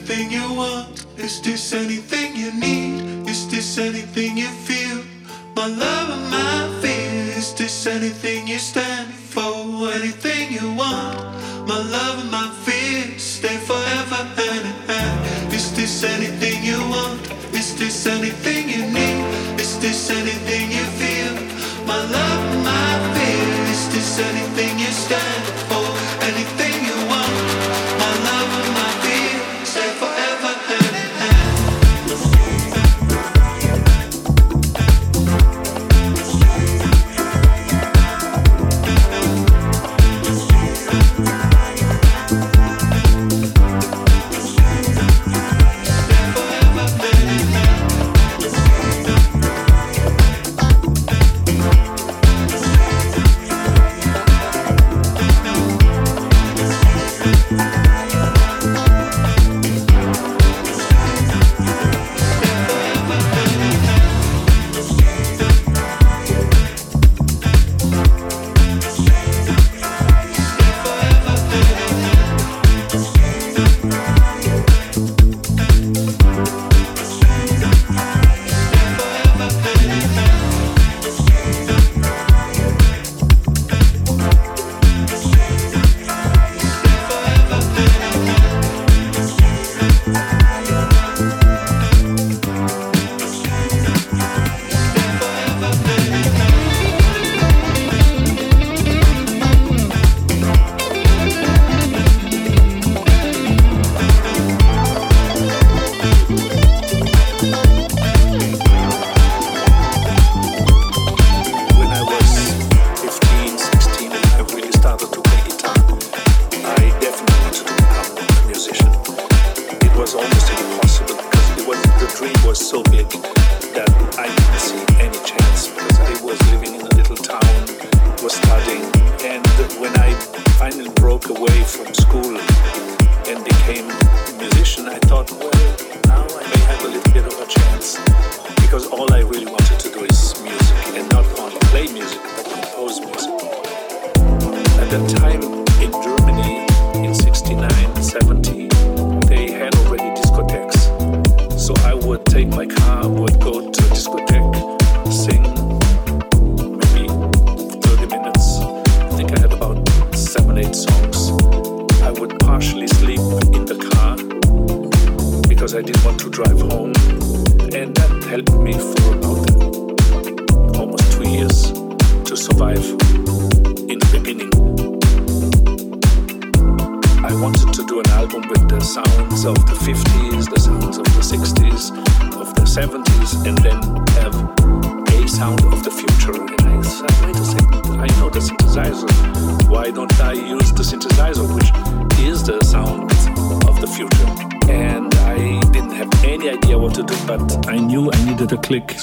[0.00, 1.04] anything you want?
[1.18, 3.28] Is this anything you need?
[3.28, 5.04] Is this anything you feel?
[5.54, 7.36] My love and my fear.
[7.36, 9.92] Is this anything you stand for?
[9.92, 11.18] Anything you want?
[11.68, 15.54] My love and my fear stay forever and ever.
[15.54, 17.20] Is this anything you want?
[17.52, 19.60] Is this anything you need?
[19.60, 20.89] Is this anything you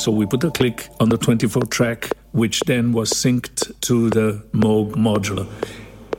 [0.07, 4.41] So we put a click on the 24 track, which then was synced to the
[4.53, 5.45] Moog modular.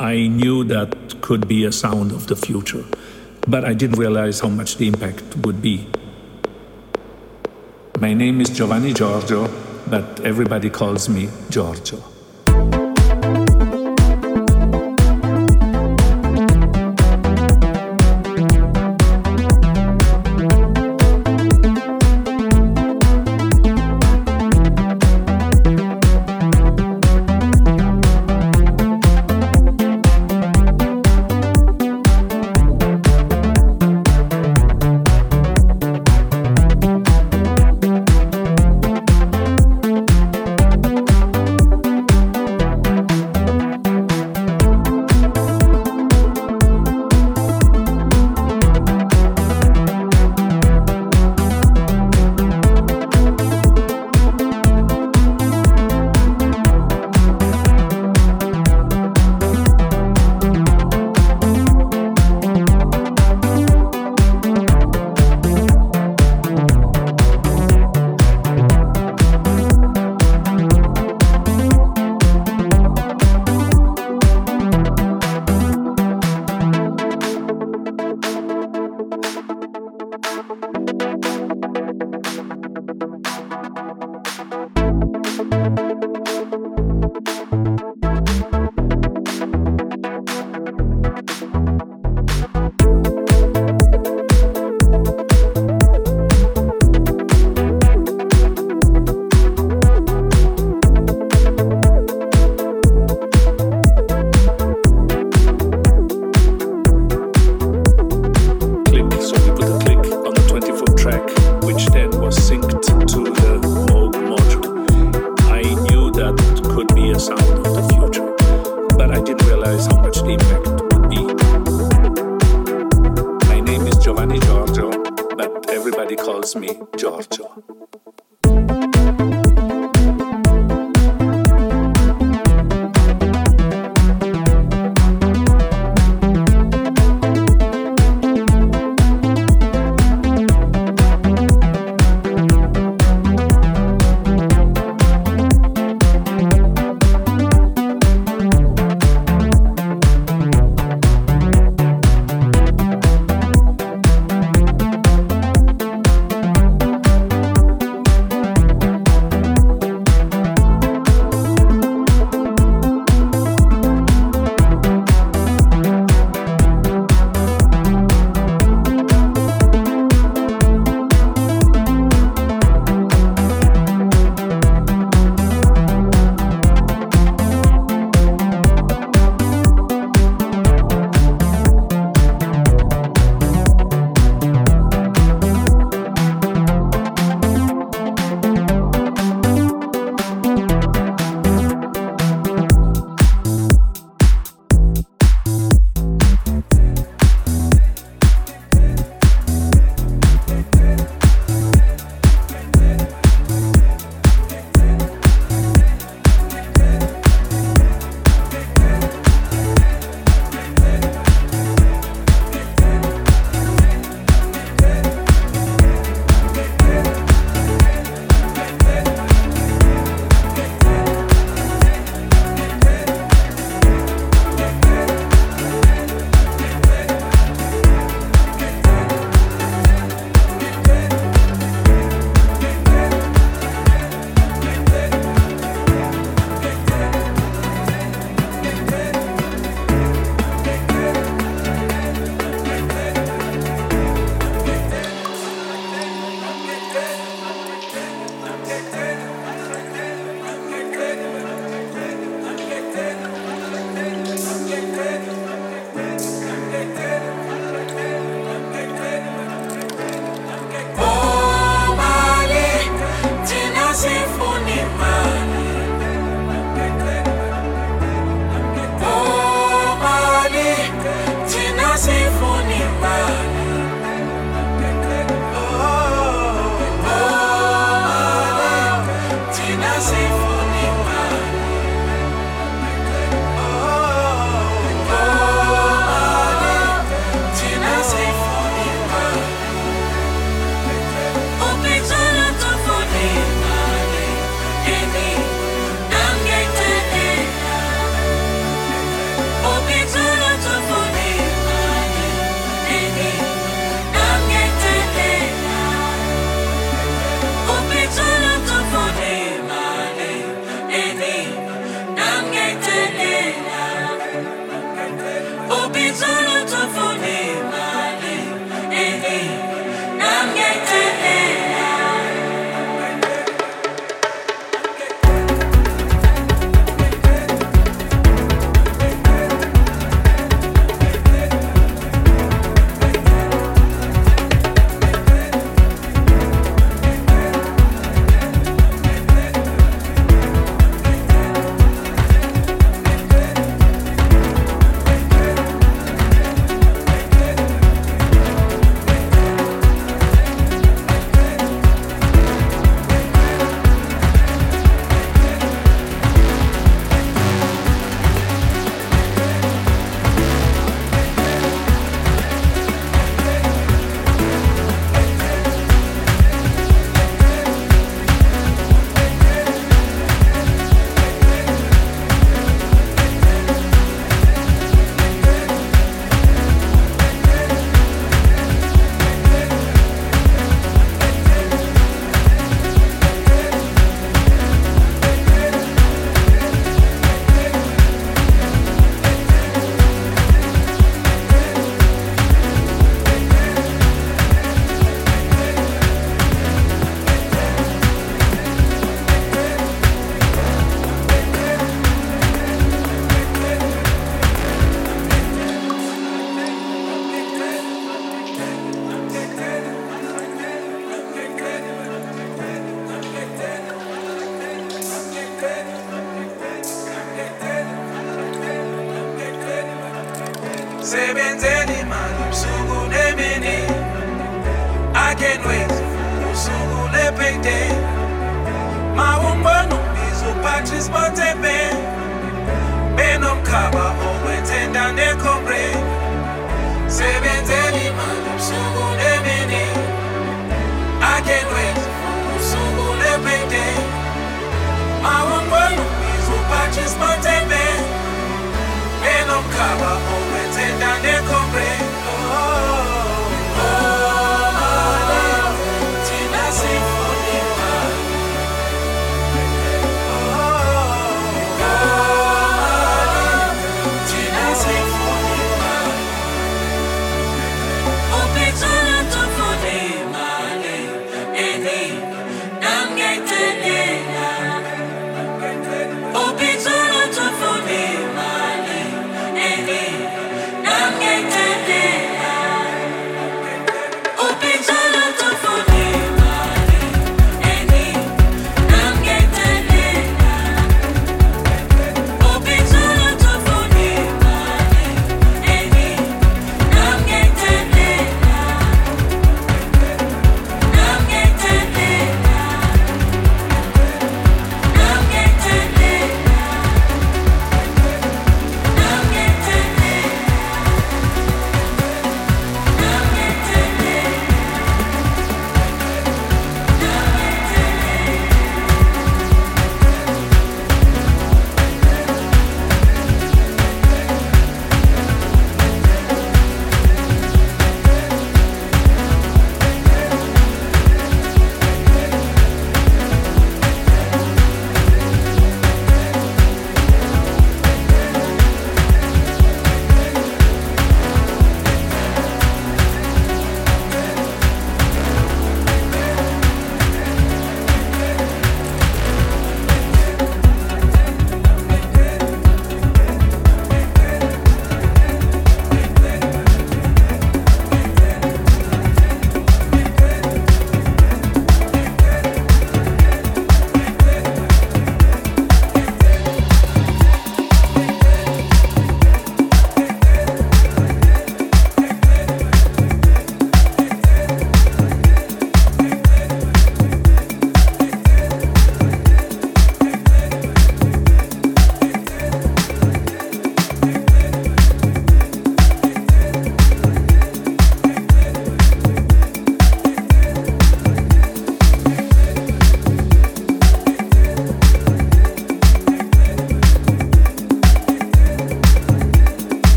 [0.00, 2.84] I knew that could be a sound of the future,
[3.46, 5.88] but I didn't realize how much the impact would be.
[8.00, 9.48] My name is Giovanni Giorgio,
[9.86, 12.15] but everybody calls me Giorgio.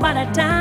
[0.00, 0.57] Pay my